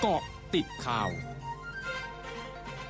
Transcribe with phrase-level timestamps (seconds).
[0.00, 0.22] เกาะ
[0.54, 1.10] ติดข่าว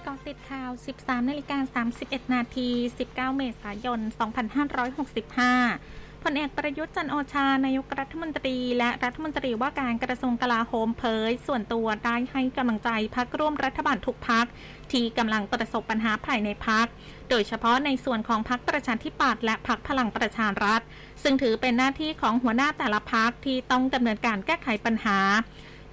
[0.07, 2.69] กาะติดข่าว 13นาฬิกา31 นาที
[3.05, 14.47] 19 เมษายน 2565 พลเอกประยุทธ์จันโอชา นายกรัฐมนตรี และรัฐมนตรีว่าการกระทรวงกลาโหมเผย ส่วนตัวได้ให้กำลังใจพักร่วมรัฐบาลทุกพัก
[14.93, 16.87] ที่กำลังประสบปัญหาภายในพัก
[17.31, 20.81] โดยเฉพาะในส่วนของพักประชาธิปัตย์และพักพลังประชารัฐ
[21.23, 25.19] ซึ่งถือเป็นหน้าที่ของหัวหน้าแต่ละพักที่ต้องดำเนินการแก้ไขปัญหา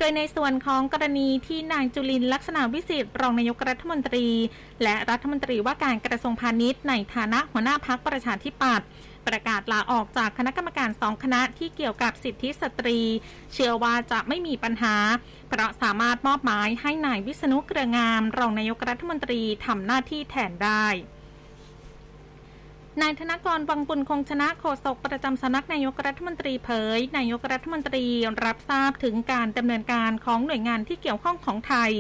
[0.02, 4.28] ดยในส่วนของกรณีที่นายจุลินลักษณะวิสิทธิ์รองนายกรัฐมนตรี
[4.84, 8.88] และรัฐมนตรีว่าการกระทรวงพาณิชย์ในฐานะหัวหน้าพักประชาธิปัตย์
[9.28, 13.00] ประกาศลาออกจากคณะกรรมการสองคณะที่เกี่ยวกับสิทธิสตรี
[13.54, 14.95] เชื่อว่าจะไม่มีปัญหา
[15.50, 20.86] เพราะสามารถมอบหมายให้นายวิษณุเกลืองาม รองนายกรัฐมนตรีทำหน้าที่แทนได้
[23.00, 28.05] นายธนกรวังบุญคงชนะโฆษกประจำสำนักนายกรัฐมนตรีเผย นายกรัฐมนตรี
[28.45, 31.91] รับทราบถึงการดำเนินการของหน่วยงานที่เกี่ยวข้องของไทย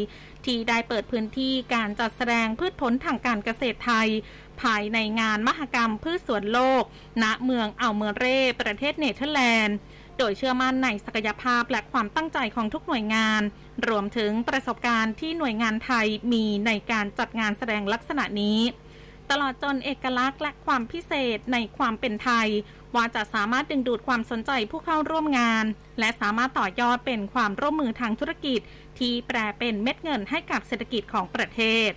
[0.45, 4.09] ที่ได้เปิดพื้นที่การจัดแสดงพืชผลทางการเกษตรไทย
[4.61, 6.83] ภายในงานมหกรรมพืชสวนโลก
[7.23, 8.25] ณเมืองอัลเมเร
[8.61, 9.77] ประเทศเนเธอร์แลนด์
[10.17, 13.41] โดยเชื่อมั่นในศักยภาพและความตั้งใจของทุกหน่วยงาน
[13.87, 18.59] รวมถึงประสบการณ์ที่หน่วยงานไทยมีในการจัดงานแสดงลักษณะนี้
[19.31, 22.47] ตลอดจนเอกลักษณ์และความพิเศษในความเป็นไทย
[22.95, 25.65] ว่าจะสามารถดึงดูดความสนใจผู้เข้าร่วมงาน
[25.99, 28.59] และสามารถต่อยอดเป็นความร่วมมือทางธุรกิจ
[28.99, 31.91] ที่แปลเป็นเม็ดเงินให้กับเศรษฐกิจของประเทศ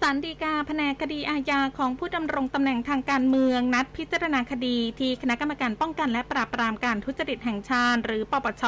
[0.00, 8.64] สันดีกาแผนกคดีอาญาของผู้ดำรงตำแหน่งทางการเมือง นัดพิจารณาคดีที่คณะกรรมการป้องกันและปราบปรามการทุจริตแห่งชาติหรือปปช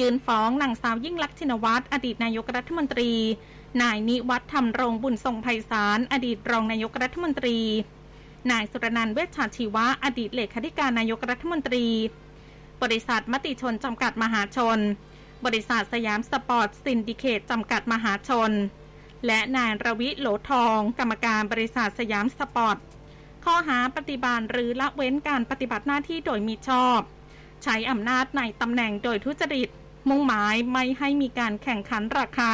[0.00, 3.12] ยืนฟ้องนางสาวยิ่งลักษณ์ชินวัตรอดีตนายกรัฐมนตรี
[3.82, 7.58] นายนิวัฒน์ธรรมรงบุญทรงไพศาลอดีตรองนายกรัฐมนตรี
[8.50, 11.86] นายสุรนันท์เวชชาชีวะ อดีตเลขาธิการนายกรัฐมนตรี
[12.82, 14.78] บริษัทมติชนจำกัดมหาชน
[15.46, 18.52] บริษัทสยามสปอร์ตซินดิเคตจำกัดมหาชน
[19.26, 22.76] และนายระวิโหล่ทอง กรรมการบริษัทสยามสปอร์ต
[23.44, 27.00] ข้อหาปฏิบัติหรือละเว้นการปฏิบัติหน้าที่โดยมิชอบ
[27.64, 29.68] ใช้อำนาจในตำแหน่งโดยทุจริต
[30.08, 32.52] มุ่งหมายไม่ให้มีการแข่งขันราคา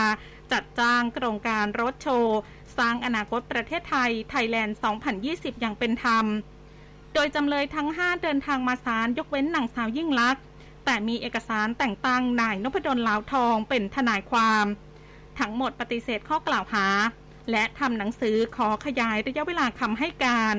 [0.53, 2.39] จัดจ้างโครงการรถโชว์
[2.79, 4.77] สร้างอนาคตประเทศไทยไทยแลนด์
[5.19, 6.25] 2020 อย่างเป็นธรรม
[7.15, 10.43] โดยจำเลยทั้ง 5 เดินทางมาศาลยกเว้นนางสาวยิ่งลักษณ์
[10.85, 14.67] แต่มีเอกสารแต่งตั้งนายนพดลลาวทองเป็นทนายความ
[15.39, 16.87] ทั้งหมดปฏิเสธข้อกล่าวหา
[17.51, 20.55] และทำหนังสือขอขยายระยะเวลาคำให้การ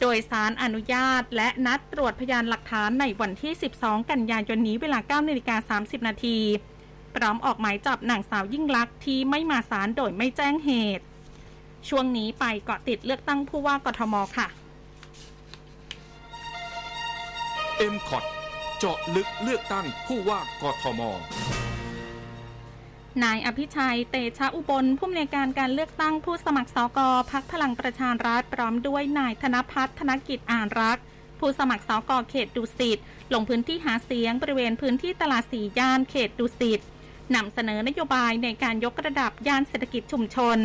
[0.00, 6.38] โดยสารอนุญาต และนัดตรวจพยานหลักฐานในวันที่ 12 กันยายนนี้เวลา9นาฬิกา30 นาที
[7.14, 11.04] พร้อมออกหมายจับนางสาวยิ่งลักษณ์ที่ไม่มาศาลโดยไม่แจ้งเหตุ
[11.88, 14.48] ช่วงนี้ไปเกาะติดเลือกตั้งผู้ว่ากทมค่ะ
[17.76, 18.20] เอ็มคอ
[18.78, 21.00] เจาะลึกเลือกตั้งผู้ว่ากทม
[23.24, 26.98] นายอภิชัย เตชะอุบล ผู้อำนวยการการเลือกตั้งผู้สมัครสก
[27.30, 30.98] พักพลังประชารัฐพร้อมด้วยนายธนพัฒน์ธนกิจอ่านรัก
[31.38, 32.98] ผู้สมัครสกเขตดุสิต
[33.34, 36.80] ลงพื้นที่หาเสียงบริเวณพื้นที่ตลาดศรีย่านเขตดุสิต
[37.34, 40.56] นำเสนอนโยบายในการยกระดับย่านเศรษฐกิจชุมชน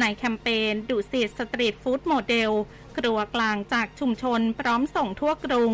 [0.00, 2.50] ในแคมเปญดุสิต street food model
[2.96, 5.72] ครัวกลางจากชุมชน พร้อมส่งทั่วกรุง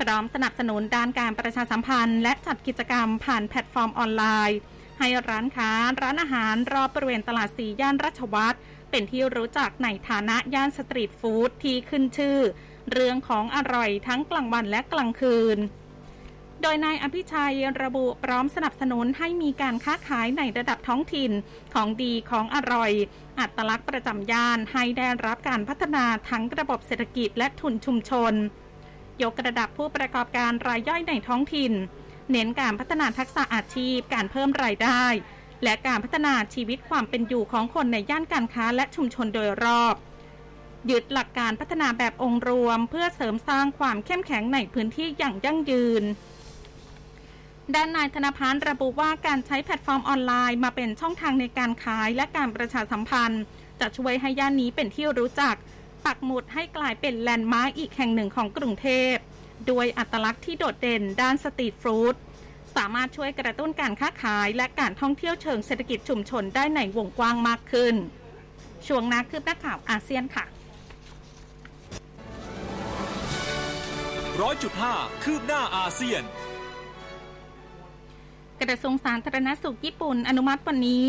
[0.00, 4.58] พร้อมสนับสนุนด้านการประชาสัมพันธ์ และจัดกิจกรรมผ่านแพลตฟอร์มออนไลน์
[5.04, 5.70] ให้ร้านค้า
[6.02, 8.56] ร้านอาหารรอบบริเวณตลาดศรีย่านราชวัตร
[8.90, 12.38] เป็นที่รู้จักในฐานะย่าน street food ที่ขึ้นชื่อ
[12.92, 15.58] เรื่องของอร่อยทั้งกลางวันและกลางคืน
[16.62, 21.32] โดยนายอภิชัยระบุพร้อมสนับสนุนให้มีการค้าขายในระดับท้องถิ่น
[21.74, 22.92] ของดีของอร่อย
[23.40, 28.34] อัตลักษณ์ประจำย่านให้ได้รับการพัฒนาทั้งระบบเศรษฐกิจและทุนชุมชน
[29.22, 31.74] ยกระดับผู้ประกอบการรายย่อยในท้องถิ่น
[32.30, 35.04] เน้นการพัฒนาทักษะอาชีพ การเพิ่มรายได้
[35.64, 39.94] และการพัฒนาชีวิตความเป็นอยู่ของคนในย่านการค้าและชุมชนโดยรอบ
[40.90, 46.04] ยึดหลักการพัฒนาแบบองค์รวม เพื่อเสริมสร้างความเข้มแข็งในพื้นที่อย่างยั่งยืน
[47.74, 53.42] ด้านนายธนพันธ์ระบุว่าการใช้แพลตฟอร์มออนไลน์มาเป็นช่องทางในการขายและการประชาสัมพันธ์
[53.80, 55.54] จะช่วยให้ย่านนี้เป็นที่รู้จัก
[56.04, 59.14] ปักหมุดให้กลายเป็นแลนด์มาร์กอีกแห่งหนึ่งของกรุงเทพ
[59.70, 62.14] ด้วยอัตลักษณ์ที่โดดเด่นด้านสตรีทฟู้ด
[62.76, 67.94] สามารถช่วยกระตุ้นการค้าขายและการท่องเที่ยวเชิงเศรษฐกิจชุมชนได้ในวงกว้างมากขึ้น
[68.86, 70.44] ช่วงนักคืบหน้าข่าวอาเซียนค่ะ
[74.40, 76.22] ร้อยจุดห้าคืบหน้าอาเซียน
[78.60, 81.06] กระทรวงสาธารณสุขญี่ปุ่นอนุมัติวันนี้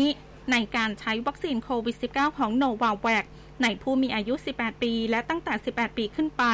[0.52, 3.24] ในการใช้วัคซีนโควิด -19 ของโนวาแวก
[3.62, 6.44] ในผู้มีอายุ 18 ปี และตั้งแต่ 18 ปีขึ้นไป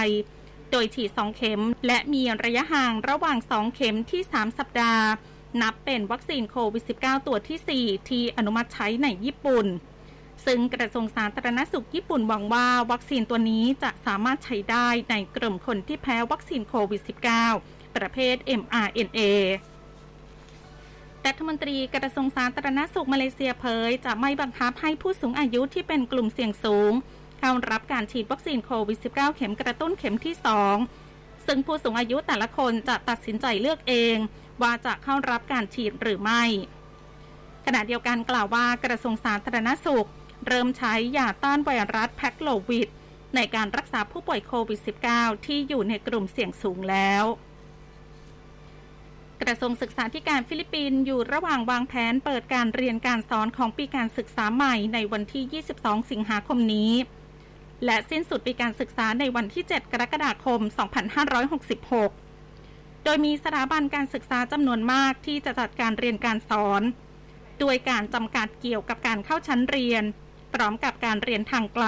[0.70, 5.04] โดยฉีด 2 เข็ม และมีระยะห่างระหว่าง 2 เข็มที่ 3 สัปดาห์
[5.62, 9.66] นับเป็นวัคซีนโควิด -19 ตัวที่ 4 ที่อนุมัติใช้ในญี่ปุ่น
[10.46, 17.02] ซึ่งกระทรวงสาธารณสุขญี่ปุ่นหวังว่าวัคซีนตัวนี้จะสามารถใช้ได้ในกลุ่มคนที่แพ้วัคซีนโควิด
[17.48, 19.20] -19 ประเภท mRNA
[21.26, 26.92] รัฐมนตรีกระทรวงสาธารณสุขมาเลเซียเผย จะไม่บังคับให้ผู้สูงอายุที่เป็นกลุ่มเสี่ยงสูง
[27.40, 30.34] เข้ารับการฉีดวัคซีนโควิด -19 เข็มกระตุ้นเข็มที่
[30.90, 34.16] 2 ซึ่งผู้สูงอายุแต่ละคนจะตัดสินใจเลือกเอง
[34.62, 36.42] ว่าจะเข้ารับการฉีดหรือไม่
[37.66, 40.08] ขณะเดียวกันกล่าวว่ากระทรวงสาธารณสุข
[40.46, 42.88] เริ่มใช้ยาต้านไวรัสแพคโลวิด
[43.34, 44.80] ในการรักษาผู้ป่วยโควิด
[45.12, 47.24] -19 ที่อยู่ในกลุ่มเสี่ยงสูงแล้ว
[49.42, 56.92] กระทรวงศึกษาธิการฟิลิปปินส์อยู่ระหว่างวางแผนเปิดการเรียนการสอนของปีการศึกษาใหม่ในวันที่ 22 สิงหาคมนี้
[57.84, 60.60] และสิ้นสุดปีการศึกษาในวันที่ 7 กรกฎาคม
[62.22, 66.82] 2566 โดยมีสถาบันการศึกษาจำนวนมากที่จะจัดการเรียนการสอน
[67.62, 70.04] ด้วยการจำกัดเกี่ยวกับการเข้าชั้นเรียน
[70.54, 71.86] พร้อมกับการเรียนทางไกล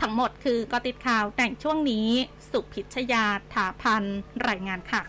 [0.00, 2.08] ทั้งหมดคือกติดข่าวแต่งช่วงนี้
[2.50, 4.04] สุพิชยาถาพัน
[4.48, 5.02] รายงานค่ะ